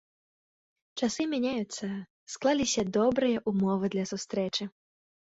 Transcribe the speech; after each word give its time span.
Часы 1.01 1.25
мяняюцца, 1.33 1.89
склаліся 2.35 2.85
добрыя 2.95 3.37
ўмовы 3.51 3.85
для 3.95 4.05
сустрэчы. 4.13 4.63